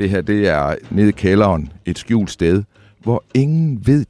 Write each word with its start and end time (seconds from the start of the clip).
Det 0.00 0.10
her, 0.10 0.20
det 0.20 0.48
er 0.48 0.74
nede 0.90 1.08
i 1.08 1.12
kælderen, 1.12 1.72
et 1.84 1.98
skjult 1.98 2.30
sted, 2.30 2.62
hvor 3.02 3.24
ingen 3.34 3.86
ved, 3.86 4.06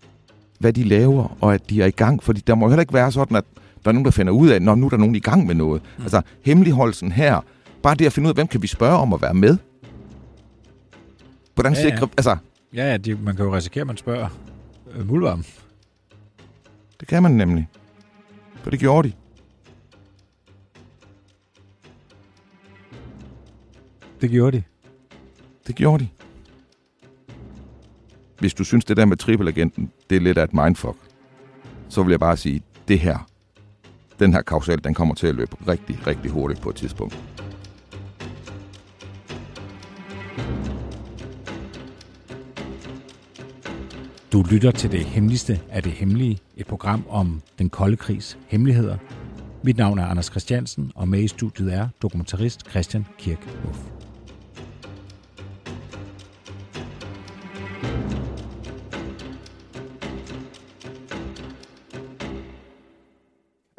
hvad 0.58 0.72
de 0.72 0.84
laver, 0.84 1.36
og 1.40 1.54
at 1.54 1.70
de 1.70 1.82
er 1.82 1.86
i 1.86 1.90
gang. 1.90 2.22
Fordi 2.22 2.40
der 2.46 2.54
må 2.54 2.68
heller 2.68 2.80
ikke 2.80 2.94
være 2.94 3.12
sådan, 3.12 3.36
at 3.36 3.44
der 3.84 3.88
er 3.88 3.92
nogen, 3.92 4.04
der 4.04 4.10
finder 4.10 4.32
ud 4.32 4.48
af, 4.48 4.62
når 4.62 4.74
nu 4.74 4.86
er 4.86 4.90
der 4.90 4.96
nogen 4.96 5.14
i 5.14 5.20
gang 5.20 5.46
med 5.46 5.54
noget. 5.54 5.82
Mm. 5.96 6.02
Altså, 6.02 6.22
hemmeligholdelsen 6.44 7.12
her, 7.12 7.40
bare 7.82 7.94
det 7.94 8.06
at 8.06 8.12
finde 8.12 8.26
ud 8.26 8.30
af, 8.30 8.34
hvem 8.36 8.46
kan 8.46 8.62
vi 8.62 8.66
spørge 8.66 8.96
om 8.98 9.12
at 9.12 9.22
være 9.22 9.34
med? 9.34 9.56
Hvordan 11.54 11.72
Ja, 11.72 11.80
ja. 11.80 11.90
sikrer... 11.90 12.06
Altså, 12.16 12.36
Ja, 12.74 12.90
ja, 12.90 12.96
de, 12.96 13.14
man 13.14 13.36
kan 13.36 13.44
jo 13.44 13.54
risikere, 13.56 13.80
at 13.80 13.86
man 13.86 13.96
spørger 13.96 14.28
øh, 14.96 15.08
Muldvarm. 15.08 15.44
det 17.00 17.08
kan 17.08 17.22
man 17.22 17.32
nemlig. 17.32 17.68
For 18.62 18.70
det 18.70 18.80
gjorde 18.80 19.08
de. 19.08 19.14
Det 24.20 24.30
gjorde 24.30 24.56
de. 24.56 24.62
Det 25.70 25.76
gjorde 25.76 26.04
de. 26.04 26.08
Hvis 28.38 28.54
du 28.54 28.64
synes, 28.64 28.84
det 28.84 28.96
der 28.96 29.04
med 29.04 29.16
triple-agenten, 29.16 29.90
det 30.10 30.16
er 30.16 30.20
lidt 30.20 30.38
af 30.38 30.44
et 30.44 30.54
mindfuck, 30.54 30.96
så 31.88 32.02
vil 32.02 32.10
jeg 32.10 32.20
bare 32.20 32.36
sige, 32.36 32.62
det 32.88 32.98
her, 32.98 33.28
den 34.18 34.32
her 34.32 34.42
kausal, 34.42 34.84
den 34.84 34.94
kommer 34.94 35.14
til 35.14 35.26
at 35.26 35.34
løbe 35.34 35.56
rigtig, 35.68 36.06
rigtig 36.06 36.30
hurtigt 36.30 36.60
på 36.60 36.70
et 36.70 36.76
tidspunkt. 36.76 37.18
Du 44.32 44.44
lytter 44.50 44.70
til 44.70 44.92
det 44.92 45.04
hemmeligste 45.04 45.60
af 45.68 45.82
det 45.82 45.92
hemmelige, 45.92 46.38
et 46.56 46.66
program 46.66 47.04
om 47.08 47.42
den 47.58 47.70
kolde 47.70 47.96
krigs 47.96 48.38
hemmeligheder. 48.46 48.96
Mit 49.62 49.76
navn 49.76 49.98
er 49.98 50.06
Anders 50.06 50.26
Christiansen, 50.26 50.92
og 50.94 51.08
med 51.08 51.20
i 51.20 51.28
studiet 51.28 51.74
er 51.74 51.88
dokumentarist 52.02 52.70
Christian 52.70 53.06
Kirk 53.18 53.64
Muff. 53.64 53.99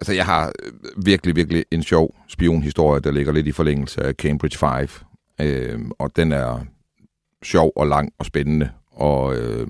Altså, 0.02 0.14
jeg 0.14 0.26
har 0.26 0.52
øh, 0.64 0.72
virkelig, 1.06 1.36
virkelig 1.36 1.66
en 1.72 1.84
sjov 1.84 2.16
spionhistorie, 2.28 3.02
der 3.02 3.12
ligger 3.12 3.34
lidt 3.34 3.48
i 3.48 3.52
forlængelse 3.52 4.04
af 4.04 4.14
Cambridge 4.14 4.58
5. 4.58 4.88
Øh, 5.42 5.80
og 6.00 6.16
den 6.16 6.32
er 6.32 6.66
sjov 7.44 7.72
og 7.76 7.88
lang 7.88 8.14
og 8.20 8.26
spændende 8.26 8.70
og 8.92 9.36
øh, 9.36 9.68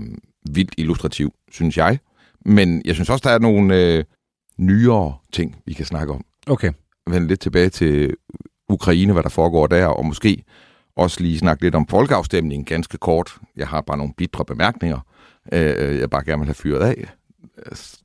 vildt 0.51 0.73
illustrativ, 0.77 1.33
synes 1.51 1.77
jeg. 1.77 1.99
Men 2.45 2.81
jeg 2.85 2.95
synes 2.95 3.09
også, 3.09 3.21
der 3.29 3.35
er 3.35 3.39
nogle 3.39 3.75
øh, 3.75 4.03
nyere 4.57 5.15
ting, 5.33 5.55
vi 5.65 5.73
kan 5.73 5.85
snakke 5.85 6.13
om. 6.13 6.25
Okay. 6.47 6.71
vende 7.07 7.27
lidt 7.27 7.39
tilbage 7.39 7.69
til 7.69 8.15
Ukraine, 8.69 9.13
hvad 9.13 9.23
der 9.23 9.29
foregår 9.29 9.67
der, 9.67 9.85
og 9.85 10.05
måske 10.05 10.43
også 10.95 11.21
lige 11.21 11.39
snakke 11.39 11.63
lidt 11.63 11.75
om 11.75 11.87
folkeafstemningen 11.87 12.65
ganske 12.65 12.97
kort. 12.97 13.37
Jeg 13.55 13.67
har 13.67 13.81
bare 13.81 13.97
nogle 13.97 14.13
bitre 14.17 14.45
bemærkninger, 14.45 14.99
øh, 15.53 15.99
jeg 15.99 16.09
bare 16.09 16.23
gerne 16.23 16.39
vil 16.39 16.47
have 16.47 16.53
fyret 16.53 16.81
af. 16.81 17.13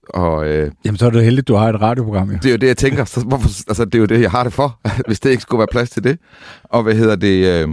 Og 0.08 0.48
øh, 0.48 0.72
Jamen, 0.84 0.98
så 0.98 1.06
er 1.06 1.10
det 1.10 1.24
heldigt, 1.24 1.48
du 1.48 1.54
har 1.54 1.68
et 1.68 1.80
radioprogram, 1.80 2.30
jo. 2.30 2.36
det 2.36 2.46
er 2.46 2.50
jo 2.50 2.56
det, 2.56 2.66
jeg 2.66 2.76
tænker. 2.76 3.04
Så 3.04 3.20
hvorfor, 3.20 3.48
altså, 3.68 3.84
det 3.84 3.94
er 3.94 3.98
jo 3.98 4.06
det, 4.06 4.20
jeg 4.20 4.30
har 4.30 4.44
det 4.44 4.52
for, 4.52 4.80
hvis 5.06 5.20
det 5.20 5.30
ikke 5.30 5.42
skulle 5.42 5.58
være 5.58 5.68
plads 5.72 5.90
til 5.90 6.04
det. 6.04 6.18
Og 6.64 6.82
hvad 6.82 6.94
hedder 6.94 7.16
det? 7.16 7.62
Øh, 7.62 7.68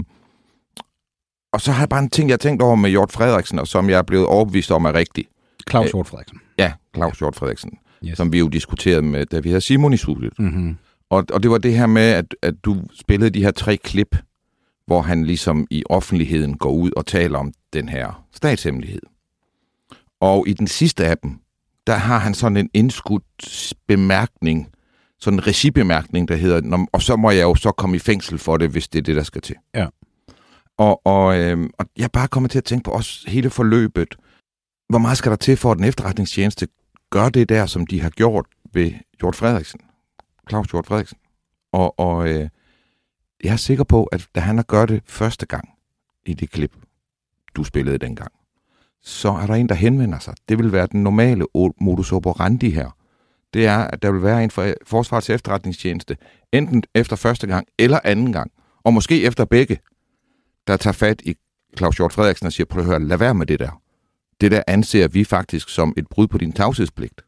og 1.53 1.61
så 1.61 1.71
har 1.71 1.81
jeg 1.81 1.89
bare 1.89 1.99
en 2.03 2.09
ting, 2.09 2.29
jeg 2.29 2.33
har 2.33 2.37
tænkt 2.37 2.61
over 2.61 2.75
med 2.75 2.89
Hjort 2.89 3.11
Frederiksen, 3.11 3.59
og 3.59 3.67
som 3.67 3.89
jeg 3.89 3.97
er 3.97 4.01
blevet 4.01 4.25
overbevist 4.25 4.71
om 4.71 4.85
er 4.85 4.93
rigtig. 4.93 5.25
Claus 5.69 5.85
Øh, 5.85 5.91
Hjort 5.93 6.07
Frederiksen. 6.07 6.37
Ja, 6.57 6.73
Claus 6.95 7.19
Hjort 7.19 7.35
Frederiksen, 7.35 7.71
Yes. 8.05 8.17
som 8.17 8.33
vi 8.33 8.39
jo 8.39 8.47
diskuterede 8.47 9.01
med, 9.01 9.25
da 9.25 9.39
vi 9.39 9.49
havde 9.49 9.61
Simon 9.61 9.93
i 9.93 9.97
studiet. 9.97 10.33
Mm-hmm. 10.39 10.77
Og, 11.09 11.25
og 11.33 11.43
det 11.43 11.51
var 11.51 11.57
det 11.57 11.73
her 11.77 11.85
med, 11.85 12.01
at, 12.01 12.35
at 12.41 12.53
du 12.63 12.77
spillede 12.99 13.29
de 13.29 13.43
her 13.43 13.51
tre 13.51 13.77
klip, 13.77 14.15
hvor 14.87 15.01
han 15.01 15.23
ligesom 15.25 15.67
i 15.69 15.83
offentligheden 15.89 16.57
går 16.57 16.71
ud 16.71 16.91
og 16.97 17.05
taler 17.05 17.39
om 17.39 17.51
den 17.73 17.89
her 17.89 18.23
statshemmelighed. 18.35 19.01
Og 20.21 20.47
i 20.47 20.53
den 20.53 20.67
sidste 20.67 21.05
af 21.05 21.17
dem, 21.17 21.31
der 21.87 21.95
har 21.95 22.17
han 22.17 22.33
sådan 22.33 22.57
en 22.57 22.69
indskudt 22.73 23.73
bemærkning, 23.87 24.69
sådan 25.19 25.39
en 25.39 25.47
regibemærkning, 25.47 26.27
der 26.27 26.35
hedder, 26.35 26.61
"Nå, 26.61 26.87
og 26.91 27.01
så 27.01 27.15
må 27.15 27.31
jeg 27.31 27.43
jo 27.43 27.55
så 27.55 27.71
komme 27.71 27.95
i 27.95 27.99
fængsel 27.99 28.37
for 28.37 28.57
det, 28.57 28.69
hvis 28.69 28.87
det 28.87 28.99
er 28.99 29.03
det, 29.03 29.15
der 29.15 29.23
skal 29.23 29.41
til. 29.41 29.55
Ja. 29.75 29.87
Og, 30.77 31.01
og, 31.05 31.39
øhm, 31.39 31.69
og 31.79 31.85
jeg 31.97 32.03
er 32.03 32.07
bare 32.07 32.27
kommet 32.27 32.51
til 32.51 32.57
at 32.57 32.63
tænke 32.63 32.83
på 32.83 32.91
også 32.91 33.29
hele 33.29 33.49
forløbet. 33.49 34.15
Hvor 34.89 34.99
meget 34.99 35.17
skal 35.17 35.29
der 35.29 35.35
til 35.35 35.57
for, 35.57 35.71
at 35.71 35.77
den 35.77 35.85
efterretningstjeneste 35.85 36.67
gør 37.09 37.29
det 37.29 37.49
der, 37.49 37.65
som 37.65 37.87
de 37.87 38.01
har 38.01 38.09
gjort 38.09 38.45
ved 38.73 38.91
Hjort 39.19 39.35
Frederiksen? 39.35 39.79
Claus 40.49 40.67
Hjort 40.67 40.85
Frederiksen. 40.85 41.17
Og, 41.71 41.99
og 41.99 42.29
øh, 42.29 42.49
jeg 43.43 43.51
er 43.53 43.55
sikker 43.55 43.83
på, 43.83 44.03
at 44.03 44.27
da 44.35 44.39
han 44.39 44.55
har 44.55 44.63
gjort 44.63 44.89
det 44.89 45.03
første 45.05 45.45
gang 45.45 45.69
i 46.25 46.33
det 46.33 46.49
klip, 46.49 46.75
du 47.55 47.63
spillede 47.63 47.97
dengang, 47.97 48.31
så 49.03 49.29
er 49.29 49.45
der 49.45 49.53
en, 49.53 49.69
der 49.69 49.75
henvender 49.75 50.19
sig. 50.19 50.33
Det 50.49 50.57
vil 50.57 50.71
være 50.71 50.87
den 50.91 51.03
normale 51.03 51.45
modus 51.81 52.11
operandi 52.11 52.69
her. 52.69 52.89
Det 53.53 53.65
er, 53.65 53.77
at 53.77 54.01
der 54.01 54.11
vil 54.11 54.23
være 54.23 54.43
en 54.43 54.51
fra 54.51 54.73
Forsvarets 54.85 55.29
efterretningstjeneste, 55.29 56.17
enten 56.51 56.83
efter 56.95 57.15
første 57.15 57.47
gang 57.47 57.67
eller 57.79 57.99
anden 58.03 58.33
gang, 58.33 58.51
og 58.83 58.93
måske 58.93 59.23
efter 59.23 59.45
begge, 59.45 59.79
der 60.67 60.77
tager 60.77 60.93
fat 60.93 61.21
i 61.25 61.35
Claus 61.77 61.97
Hjort 61.97 62.13
Frederiksen 62.13 62.47
og 62.47 62.53
siger, 62.53 62.65
prøv 62.65 62.79
at 62.79 62.85
høre, 62.85 62.99
lad 62.99 63.17
være 63.17 63.33
med 63.33 63.45
det 63.45 63.59
der. 63.59 63.81
Det 64.41 64.51
der 64.51 64.63
anser 64.67 65.07
vi 65.07 65.23
faktisk 65.23 65.69
som 65.69 65.93
et 65.97 66.07
brud 66.07 66.27
på 66.27 66.37
din 66.37 66.51
tavshedspligt. 66.51 67.21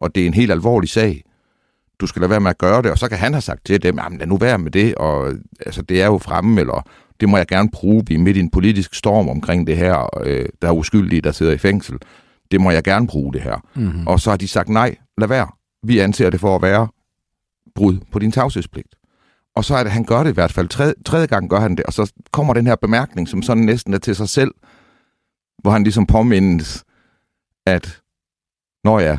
Og 0.00 0.14
det 0.14 0.22
er 0.22 0.26
en 0.26 0.34
helt 0.34 0.50
alvorlig 0.50 0.88
sag 0.88 1.22
du 2.00 2.06
skal 2.06 2.20
lade 2.20 2.30
være 2.30 2.40
med 2.40 2.50
at 2.50 2.58
gøre 2.58 2.82
det, 2.82 2.90
og 2.90 2.98
så 2.98 3.08
kan 3.08 3.18
han 3.18 3.32
have 3.32 3.40
sagt 3.40 3.64
til 3.64 3.82
dem, 3.82 3.98
jamen 3.98 4.18
lad 4.18 4.26
nu 4.26 4.36
være 4.36 4.58
med 4.58 4.70
det, 4.70 4.94
og 4.94 5.32
altså, 5.66 5.82
det 5.82 6.02
er 6.02 6.06
jo 6.06 6.18
fremme, 6.18 6.60
eller 6.60 6.88
det 7.20 7.28
må 7.28 7.36
jeg 7.36 7.46
gerne 7.46 7.70
bruge, 7.70 8.04
vi 8.06 8.14
er 8.14 8.18
midt 8.18 8.36
i 8.36 8.40
en 8.40 8.50
politisk 8.50 8.94
storm 8.94 9.28
omkring 9.28 9.66
det 9.66 9.76
her, 9.76 10.18
øh, 10.24 10.46
der 10.62 10.68
er 10.68 10.72
uskyldige, 10.72 11.20
der 11.20 11.32
sidder 11.32 11.52
i 11.52 11.58
fængsel. 11.58 11.98
Det 12.50 12.60
må 12.60 12.70
jeg 12.70 12.82
gerne 12.84 13.06
bruge 13.06 13.32
det 13.32 13.42
her. 13.42 13.64
Mm-hmm. 13.74 14.06
Og 14.06 14.20
så 14.20 14.30
har 14.30 14.36
de 14.36 14.48
sagt, 14.48 14.68
nej, 14.68 14.96
lad 15.18 15.28
være. 15.28 15.48
Vi 15.82 15.98
anser 15.98 16.30
det 16.30 16.40
for 16.40 16.56
at 16.56 16.62
være 16.62 16.88
brud 17.74 17.98
på 18.12 18.18
din 18.18 18.32
tavshedspligt. 18.32 18.94
Og 19.56 19.64
så 19.64 19.74
er 19.76 19.82
det, 19.82 19.92
han 19.92 20.04
gør 20.04 20.22
det 20.22 20.30
i 20.30 20.34
hvert 20.34 20.52
fald. 20.52 20.68
Tredje, 20.68 20.94
tredje 21.04 21.26
gang 21.26 21.50
gør 21.50 21.60
han 21.60 21.76
det, 21.76 21.84
og 21.84 21.92
så 21.92 22.12
kommer 22.30 22.54
den 22.54 22.66
her 22.66 22.76
bemærkning, 22.76 23.28
som 23.28 23.42
sådan 23.42 23.62
næsten 23.64 23.94
er 23.94 23.98
til 23.98 24.16
sig 24.16 24.28
selv, 24.28 24.50
hvor 25.62 25.70
han 25.70 25.82
ligesom 25.82 26.06
påmindes, 26.06 26.84
at, 27.66 28.00
når 28.84 29.00
ja, 29.00 29.18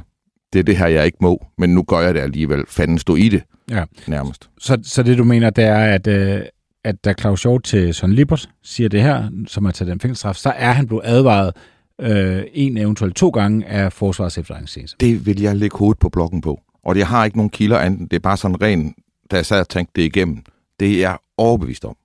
det 0.53 0.59
er 0.59 0.63
det 0.63 0.77
her, 0.77 0.87
jeg 0.87 1.05
ikke 1.05 1.17
må, 1.21 1.45
men 1.57 1.69
nu 1.75 1.83
gør 1.83 1.99
jeg 1.99 2.13
det 2.13 2.19
alligevel. 2.19 2.63
Fanden 2.67 2.97
stå 2.97 3.15
i 3.15 3.29
det, 3.29 3.43
Ja. 3.69 3.83
nærmest. 4.07 4.49
Så, 4.59 4.77
så 4.83 5.03
det, 5.03 5.17
du 5.17 5.23
mener, 5.23 5.49
det 5.49 5.63
er, 5.63 5.77
at, 5.95 6.07
øh, 6.07 6.41
at 6.83 7.05
da 7.05 7.13
Claus 7.19 7.43
Hjort 7.43 7.63
til 7.63 7.93
Søren 7.93 8.13
Lippert 8.13 8.49
siger 8.63 8.89
det 8.89 9.01
her, 9.01 9.29
som 9.47 9.65
er 9.65 9.71
til 9.71 9.87
den 9.87 9.99
fængselsstraf, 9.99 10.35
så 10.35 10.49
er 10.49 10.71
han 10.71 10.87
blevet 10.87 11.01
advaret 11.05 11.55
øh, 12.01 12.43
en 12.53 12.77
eventuelt 12.77 13.15
to 13.15 13.29
gange 13.29 13.65
af 13.65 13.93
Forsvarets 13.93 14.37
efterretningstjeneste. 14.37 14.97
Det 14.99 15.25
vil 15.25 15.41
jeg 15.41 15.55
lægge 15.55 15.77
hovedet 15.77 15.99
på 15.99 16.09
blokken 16.09 16.41
på. 16.41 16.59
Og 16.83 16.97
jeg 16.97 17.07
har 17.07 17.25
ikke 17.25 17.37
nogen 17.37 17.49
kilder 17.49 17.77
anden. 17.77 18.07
Det 18.07 18.13
er 18.13 18.19
bare 18.19 18.37
sådan 18.37 18.61
ren, 18.61 18.95
da 19.31 19.35
jeg 19.35 19.45
sad 19.45 19.59
og 19.59 19.69
tænkte 19.69 20.01
det 20.01 20.07
igennem. 20.07 20.43
Det 20.79 20.91
er 20.91 20.99
jeg 20.99 21.17
overbevist 21.37 21.85
om. 21.85 21.95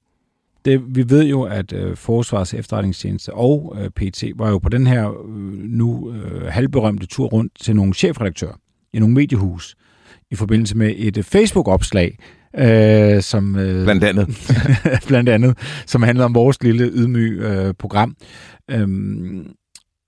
Det, 0.65 0.97
vi 0.97 1.11
ved 1.11 1.25
jo, 1.25 1.43
at 1.43 1.73
øh, 1.73 1.97
Forsvarets 1.97 2.55
efterretningstjeneste 2.55 3.35
og 3.35 3.77
øh, 3.79 3.91
PT 3.91 4.25
var 4.37 4.51
jo 4.51 4.59
på 4.59 4.69
den 4.69 4.87
her 4.87 5.11
øh, 5.11 5.35
nu 5.59 6.13
øh, 6.13 6.47
halvberømte 6.47 7.07
tur 7.07 7.27
rundt 7.27 7.53
til 7.61 7.77
nogle 7.77 7.95
chefredaktører 7.95 8.55
i 8.93 8.99
nogle 8.99 9.15
mediehus 9.15 9.77
i 10.31 10.35
forbindelse 10.35 10.77
med 10.77 10.95
et 10.97 11.17
øh, 11.17 11.25
Facebook-opslag, 11.25 12.19
øh, 12.59 13.23
som 13.23 13.57
øh, 13.57 13.85
Blandt 13.85 14.05
andet. 14.05 14.29
blandt 15.09 15.29
andet, 15.29 15.59
som 15.87 16.03
handlede 16.03 16.25
om 16.25 16.35
vores 16.35 16.63
lille 16.63 16.85
ydmyg 16.85 17.39
øh, 17.39 17.75
program. 17.75 18.17
Øhm, 18.71 19.55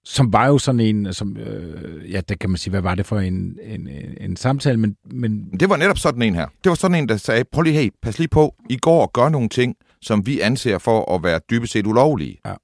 som 0.04 0.32
var 0.32 0.46
jo 0.46 0.58
sådan 0.58 0.80
en, 0.80 1.14
som, 1.14 1.36
øh, 1.36 2.12
ja, 2.12 2.20
det 2.20 2.38
kan 2.38 2.50
man 2.50 2.56
sige, 2.56 2.70
hvad 2.70 2.80
var 2.80 2.94
det 2.94 3.06
for 3.06 3.18
en, 3.18 3.58
en, 3.62 3.88
en, 3.88 4.16
en 4.20 4.36
samtale, 4.36 4.80
men, 4.80 4.96
men 5.04 5.50
Det 5.60 5.68
var 5.68 5.76
netop 5.76 5.98
sådan 5.98 6.22
en 6.22 6.34
her. 6.34 6.48
Det 6.64 6.70
var 6.70 6.76
sådan 6.76 6.94
en, 6.94 7.08
der 7.08 7.16
sagde, 7.16 7.44
prøv 7.52 7.62
lige, 7.62 7.74
hey, 7.74 7.90
pas 8.02 8.18
lige 8.18 8.28
på, 8.28 8.54
I 8.70 8.76
går 8.76 9.02
og 9.02 9.12
gør 9.12 9.28
nogle 9.28 9.48
ting, 9.48 9.74
som 10.02 10.26
vi 10.26 10.40
anser 10.40 10.78
for 10.78 11.14
at 11.14 11.22
være 11.22 11.40
dybest 11.50 11.72
set 11.72 11.86
ulovlige. 11.86 12.40
Ja. 12.46 12.54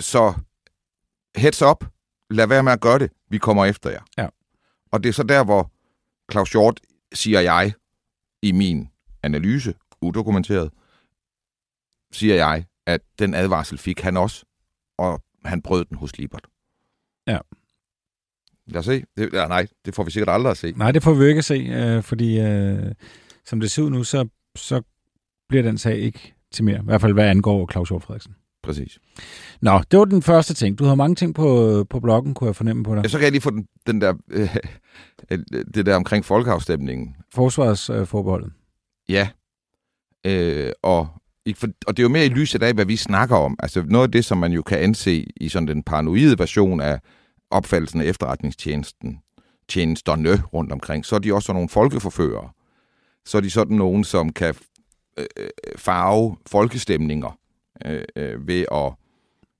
Så 0.00 0.32
heads 1.36 1.62
up, 1.62 1.84
lad 2.30 2.46
være 2.46 2.62
med 2.62 2.72
at 2.72 2.80
gøre 2.80 2.98
det, 2.98 3.10
vi 3.30 3.38
kommer 3.38 3.64
efter 3.64 3.90
jer. 3.90 4.00
Ja. 4.18 4.26
Og 4.92 5.02
det 5.02 5.08
er 5.08 5.12
så 5.12 5.22
der, 5.22 5.44
hvor 5.44 5.70
Claus 6.32 6.50
Hjort, 6.50 6.80
siger 7.14 7.40
jeg, 7.40 7.72
i 8.42 8.52
min 8.52 8.88
analyse, 9.26 9.74
udokumenteret, 10.02 10.70
siger 12.12 12.34
jeg, 12.34 12.64
at 12.86 13.00
den 13.18 13.34
advarsel 13.34 13.78
fik 13.78 14.00
han 14.00 14.16
også, 14.16 14.44
og 14.98 15.22
han 15.44 15.62
brød 15.62 15.84
den 15.84 15.96
hos 15.96 16.18
Libert. 16.18 16.46
Ja. 17.26 17.38
Lad 18.66 18.78
os 18.78 18.84
se. 18.84 19.04
Det, 19.16 19.30
ja, 19.32 19.46
nej, 19.46 19.66
det 19.84 19.94
får 19.94 20.04
vi 20.04 20.10
sikkert 20.10 20.34
aldrig 20.34 20.50
at 20.50 20.56
se. 20.56 20.72
Nej, 20.72 20.92
det 20.92 21.02
får 21.02 21.14
vi 21.14 21.26
ikke 21.26 21.38
at 21.38 21.44
se, 21.44 21.54
øh, 21.54 22.02
fordi 22.02 22.40
øh, 22.40 22.92
som 23.44 23.60
det 23.60 23.70
ser 23.70 23.82
ud 23.82 23.90
nu, 23.90 24.04
så, 24.04 24.28
så 24.56 24.82
bliver 25.48 25.62
den 25.62 25.78
sag 25.78 25.98
ikke 25.98 26.34
til 26.52 26.64
mere. 26.64 26.78
I 26.78 26.84
hvert 26.84 27.00
fald 27.00 27.12
hvad 27.12 27.28
angår 27.28 27.72
Claus 27.72 27.88
Hjort 27.88 28.02
Frederiksen. 28.02 28.34
Præcis. 28.62 28.98
Nå, 29.60 29.80
det 29.90 29.98
var 29.98 30.04
den 30.04 30.22
første 30.22 30.54
ting. 30.54 30.78
Du 30.78 30.84
har 30.84 30.94
mange 30.94 31.14
ting 31.14 31.34
på, 31.34 31.84
på 31.90 32.00
bloggen, 32.00 32.34
kunne 32.34 32.48
jeg 32.48 32.56
fornemme 32.56 32.84
på 32.84 32.94
dig. 32.94 33.02
Ja, 33.02 33.08
så 33.08 33.18
kan 33.18 33.24
jeg 33.24 33.32
lige 33.32 33.42
få 33.42 33.50
den, 33.50 33.66
den 33.86 34.00
der, 34.00 34.14
øh, 35.30 35.38
det 35.74 35.86
der 35.86 35.96
omkring 35.96 36.24
folkeafstemningen. 36.24 37.16
Forsvarsforbeholdet. 37.34 38.52
Ja. 39.08 39.28
Øh, 40.24 40.72
og, 40.82 41.08
for, 41.54 41.66
og 41.86 41.96
det 41.96 42.02
er 42.02 42.04
jo 42.04 42.08
mere 42.08 42.26
i 42.26 42.28
lyset 42.28 42.62
af, 42.62 42.74
hvad 42.74 42.84
vi 42.84 42.96
snakker 42.96 43.36
om. 43.36 43.56
Altså 43.58 43.82
noget 43.82 44.06
af 44.06 44.12
det, 44.12 44.24
som 44.24 44.38
man 44.38 44.52
jo 44.52 44.62
kan 44.62 44.78
anse 44.78 45.26
i 45.36 45.48
sådan 45.48 45.68
den 45.68 45.82
paranoide 45.82 46.38
version 46.38 46.80
af 46.80 47.00
opfattelsen 47.50 48.00
af 48.00 48.04
efterretningstjenesten, 48.04 49.18
tjenesterne 49.68 50.42
rundt 50.42 50.72
omkring, 50.72 51.04
så 51.04 51.14
er 51.14 51.18
de 51.18 51.34
også 51.34 51.52
nogle 51.52 51.68
folkeforførere. 51.68 52.50
Så 53.24 53.36
er 53.36 53.42
de 53.42 53.50
sådan 53.50 53.76
nogen, 53.76 54.04
som 54.04 54.32
kan 54.32 54.54
øh, 55.18 55.26
øh 55.36 55.48
farve 55.76 56.36
folkestemninger 56.46 57.38
øh, 57.86 58.04
øh, 58.16 58.48
ved 58.48 58.64
at 58.72 58.92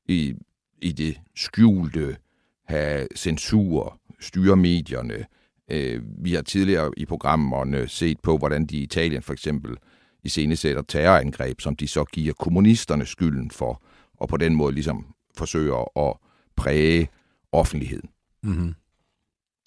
i, 0.08 0.34
i 0.82 0.92
det 0.92 1.20
skjulte 1.36 2.16
have 2.64 3.08
censur, 3.16 4.00
styre 4.20 4.56
medierne. 4.56 5.26
Øh, 5.70 6.02
vi 6.18 6.34
har 6.34 6.42
tidligere 6.42 6.90
i 6.96 7.06
programmerne 7.06 7.88
set 7.88 8.20
på, 8.20 8.38
hvordan 8.38 8.66
de 8.66 8.76
i 8.76 8.82
Italien 8.82 9.22
for 9.22 9.32
eksempel 9.32 9.76
i 10.24 10.28
scenesætter 10.28 10.82
terrorangreb, 10.82 11.60
som 11.60 11.76
de 11.76 11.88
så 11.88 12.04
giver 12.04 12.34
kommunisterne 12.34 13.06
skylden 13.06 13.50
for, 13.50 13.82
og 14.16 14.28
på 14.28 14.36
den 14.36 14.54
måde 14.54 14.74
ligesom 14.74 15.06
forsøger 15.36 16.08
at 16.08 16.16
præge 16.56 17.08
offentligheden. 17.52 18.10
Mm-hmm. 18.42 18.74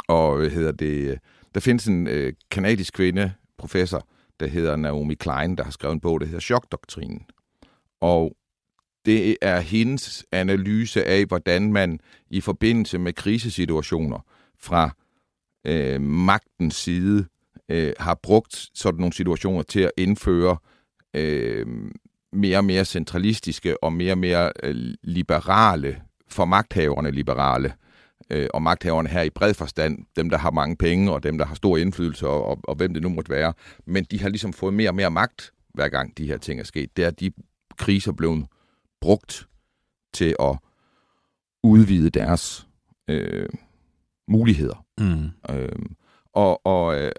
Og 0.07 0.49
hedder 0.49 0.71
det, 0.71 1.19
der 1.53 1.59
findes 1.59 1.87
en 1.87 2.07
øh, 2.07 2.33
kanadisk 2.51 2.93
kvinde, 2.93 3.33
professor, 3.57 4.07
der 4.39 4.47
hedder 4.47 4.75
Naomi 4.75 5.13
Klein, 5.13 5.55
der 5.55 5.63
har 5.63 5.71
skrevet 5.71 5.93
en 5.93 5.99
bog, 5.99 6.19
der 6.19 6.25
hedder 6.25 6.39
Chokdoktrinen. 6.39 7.25
Og 8.01 8.35
det 9.05 9.37
er 9.41 9.59
hendes 9.59 10.25
analyse 10.31 11.05
af, 11.05 11.25
hvordan 11.25 11.73
man 11.73 11.99
i 12.29 12.41
forbindelse 12.41 12.97
med 12.97 13.13
krisesituationer 13.13 14.25
fra 14.59 14.95
øh, 15.65 16.01
magtens 16.01 16.75
side 16.75 17.25
øh, 17.69 17.93
har 17.99 18.19
brugt 18.23 18.69
sådan 18.73 18.99
nogle 18.99 19.13
situationer 19.13 19.61
til 19.61 19.79
at 19.79 19.91
indføre 19.97 20.57
øh, 21.13 21.65
mere 22.33 22.57
og 22.57 22.65
mere 22.65 22.85
centralistiske 22.85 23.83
og 23.83 23.93
mere 23.93 24.13
og 24.13 24.17
mere 24.17 24.51
øh, 24.63 24.93
liberale, 25.03 26.01
for 26.27 26.45
magthaverne 26.45 27.11
liberale, 27.11 27.73
øh, 28.29 28.47
og 28.53 28.61
magthaverne 28.61 29.09
her 29.09 29.21
i 29.21 29.29
bred 29.29 29.53
forstand, 29.53 30.05
dem 30.15 30.29
der 30.29 30.37
har 30.37 30.51
mange 30.51 30.75
penge 30.75 31.11
og 31.11 31.23
dem 31.23 31.37
der 31.37 31.45
har 31.45 31.55
stor 31.55 31.77
indflydelse 31.77 32.27
og, 32.27 32.45
og, 32.45 32.59
og 32.63 32.75
hvem 32.75 32.93
det 32.93 33.03
nu 33.03 33.09
måtte 33.09 33.31
være, 33.31 33.53
men 33.85 34.03
de 34.03 34.21
har 34.21 34.29
ligesom 34.29 34.53
fået 34.53 34.73
mere 34.73 34.89
og 34.89 34.95
mere 34.95 35.11
magt, 35.11 35.53
hver 35.73 35.89
gang 35.89 36.17
de 36.17 36.27
her 36.27 36.37
ting 36.37 36.59
er 36.59 36.63
sket. 36.63 36.97
Det 36.97 37.05
er 37.05 37.11
de 37.11 37.31
kriser 37.77 38.11
blevet 38.11 38.45
brugt 39.01 39.47
til 40.13 40.35
at 40.39 40.57
udvide 41.63 42.09
deres 42.09 42.67
øh, 43.07 43.49
muligheder. 44.29 44.85
Mm. 44.97 45.55
Øh, 45.55 45.69
og, 46.33 46.65
og, 46.65 46.99
øh, 46.99 47.11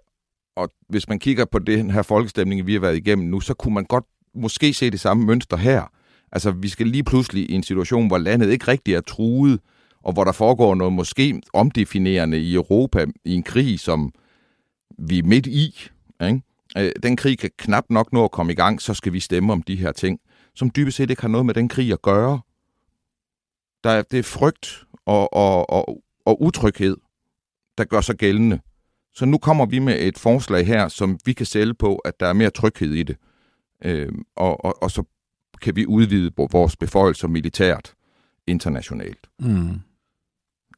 og 0.57 0.71
hvis 0.89 1.09
man 1.09 1.19
kigger 1.19 1.45
på 1.45 1.59
den 1.59 1.91
her 1.91 2.03
folkestemning, 2.03 2.67
vi 2.67 2.73
har 2.73 2.81
været 2.81 2.97
igennem 2.97 3.29
nu, 3.29 3.41
så 3.41 3.55
kunne 3.55 3.75
man 3.75 3.85
godt 3.85 4.05
måske 4.35 4.75
se 4.75 4.91
det 4.91 5.01
samme 5.01 5.27
mønster 5.27 5.57
her. 5.57 5.93
Altså, 6.33 6.51
vi 6.51 6.69
skal 6.69 6.87
lige 6.87 7.05
pludselig 7.05 7.51
i 7.51 7.55
en 7.55 7.63
situation, 7.63 8.07
hvor 8.07 8.19
landet 8.19 8.51
ikke 8.51 8.69
rigtig 8.69 8.95
er 8.95 9.01
truet, 9.01 9.61
og 10.03 10.13
hvor 10.13 10.25
der 10.25 10.33
foregår 10.33 10.75
noget 10.75 10.93
måske 10.93 11.43
omdefinerende 11.53 12.41
i 12.41 12.55
Europa 12.55 13.07
i 13.25 13.35
en 13.35 13.43
krig, 13.43 13.81
som 13.81 14.13
vi 14.99 15.19
er 15.19 15.23
midt 15.23 15.47
i. 15.47 15.91
Ikke? 16.23 16.43
Øh, 16.79 16.93
den 17.03 17.17
krig 17.17 17.39
kan 17.39 17.51
knap 17.59 17.85
nok 17.91 18.13
nå 18.13 18.25
at 18.25 18.31
komme 18.31 18.53
i 18.53 18.57
gang, 18.57 18.83
så 18.83 18.95
skal 18.95 19.13
vi 19.13 19.21
stemme 19.21 19.53
om 19.53 19.63
de 19.63 19.77
her 19.77 19.93
ting 19.93 20.21
som 20.55 20.71
dybest 20.71 20.97
set 20.97 21.11
ikke 21.11 21.23
har 21.23 21.29
noget 21.29 21.47
med 21.47 21.55
den 21.55 21.69
krig 21.69 21.93
at 21.93 22.03
gøre. 22.03 22.41
Der 23.85 23.91
er, 23.91 24.03
det 24.03 24.19
er 24.19 24.23
frygt 24.23 24.85
og, 25.07 25.33
og, 25.33 25.71
og, 25.71 26.03
og 26.27 26.43
utryghed, 26.43 26.97
der 27.79 27.85
gør 27.85 28.01
sig 28.01 28.17
gældende. 28.17 28.61
Så 29.15 29.25
nu 29.25 29.39
kommer 29.39 29.67
vi 29.67 29.79
med 29.79 29.97
et 30.01 30.19
forslag 30.19 30.67
her, 30.67 30.89
som 30.89 31.19
vi 31.25 31.33
kan 31.33 31.47
sælge 31.47 31.75
på, 31.75 31.97
at 31.97 32.21
der 32.21 32.27
er 32.27 32.33
mere 32.33 32.51
tryghed 32.51 32.93
i 32.93 33.03
det. 33.03 33.17
Øh, 33.85 34.13
og, 34.37 34.65
og, 34.65 34.83
og 34.83 34.91
så 34.91 35.03
kan 35.63 35.77
vi 35.77 35.87
udvide 35.87 36.31
vores 36.37 36.77
beføjelser 36.77 37.29
militært 37.29 37.95
internationalt. 38.47 39.27
Mm. 39.41 39.81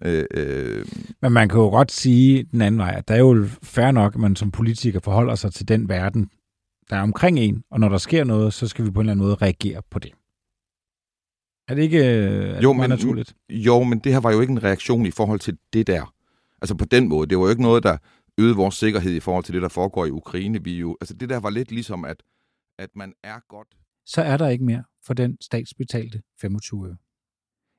Øh, 0.05 0.25
øh, 0.35 0.87
Men 1.23 1.33
man 1.33 1.49
kan 1.49 1.59
jo 1.59 1.69
godt 1.69 1.93
sige 1.93 2.43
den 2.43 2.63
anden 2.63 2.79
vej, 2.79 2.95
at 2.97 3.09
der 3.09 3.15
er 3.15 3.19
jo 3.19 3.47
fair 3.63 3.91
nok, 3.91 4.15
at 4.15 4.21
man 4.21 4.37
som 4.37 4.51
politiker 4.51 5.01
forholder 5.01 5.35
sig 5.35 5.53
til 5.53 5.69
den 5.69 5.89
verden, 5.89 6.31
der 6.91 6.97
er 6.97 7.03
omkring 7.03 7.39
en, 7.39 7.65
og 7.71 7.81
når 7.81 7.89
der 7.89 7.99
sker 7.99 8.25
noget, 8.25 8.53
så 8.53 8.69
skal 8.69 8.85
vi 8.85 8.91
på 8.91 9.01
en 9.01 9.05
eller 9.05 9.13
anden 9.13 9.25
måde 9.25 9.35
reagere 9.35 9.83
på 9.91 9.99
det. 9.99 10.13
Er 11.69 11.75
det 11.75 11.83
ikke 11.83 12.03
er 12.05 12.61
jo, 12.63 12.69
det 12.69 12.77
men, 12.77 12.91
naturligt? 12.91 13.37
Jo, 13.49 13.83
men 13.83 13.99
det 13.99 14.13
her 14.13 14.21
var 14.21 14.33
jo 14.33 14.41
ikke 14.41 14.51
en 14.51 14.63
reaktion 14.63 15.07
i 15.07 15.11
forhold 15.11 15.41
til 15.41 15.59
det 15.73 15.87
der. 15.87 16.15
Altså 16.63 16.75
på 16.75 16.85
den 16.85 17.09
måde. 17.09 17.29
Det 17.29 17.39
var 17.39 17.45
jo 17.45 17.51
ikke 17.51 17.63
noget, 17.63 17.83
der 17.83 17.97
øgede 18.39 18.57
vores 18.57 18.75
sikkerhed 18.75 19.13
i 19.13 19.21
forhold 19.21 19.45
til 19.45 19.55
det, 19.55 19.63
der 19.63 19.69
foregår 19.69 20.07
i 20.07 20.11
Ukraine. 20.11 20.65
Vi 20.65 20.79
jo, 20.79 20.97
altså 21.01 21.15
det 21.15 21.29
der 21.29 21.41
var 21.41 21.51
lidt 21.51 21.71
ligesom, 21.71 22.05
at, 22.05 22.23
at 22.79 22.91
man 22.95 23.15
er 23.23 23.41
godt... 23.49 23.69
Så 24.07 24.23
er 24.23 24.37
der 24.37 24.49
ikke 24.49 24.65
mere 24.65 24.85
for 25.07 25.15
den 25.15 25.39
statsbetalte 25.41 26.23
25 26.41 26.89
øre. 26.89 26.97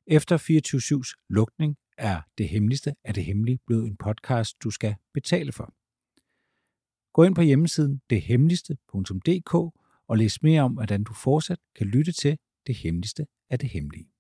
Efter 0.07 0.37
24-7's 0.37 1.25
lukning 1.29 1.77
er 1.97 2.21
Det 2.37 2.49
Hemmeligste 2.49 2.95
af 3.03 3.13
det 3.13 3.25
Hemmelige 3.25 3.59
blevet 3.67 3.87
en 3.87 3.97
podcast, 3.97 4.63
du 4.63 4.69
skal 4.69 4.95
betale 5.13 5.51
for. 5.51 5.73
Gå 7.13 7.23
ind 7.23 7.35
på 7.35 7.41
hjemmesiden 7.41 8.01
dethemmeligste.dk 8.09 9.53
og 10.07 10.17
læs 10.17 10.43
mere 10.43 10.61
om, 10.61 10.73
hvordan 10.73 11.03
du 11.03 11.13
fortsat 11.13 11.59
kan 11.75 11.87
lytte 11.87 12.11
til 12.11 12.37
det 12.67 12.75
hemmeligste 12.75 13.25
af 13.49 13.59
det 13.59 13.69
hemmelige. 13.69 14.12